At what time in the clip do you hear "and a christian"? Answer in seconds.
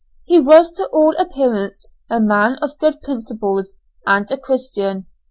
4.03-5.05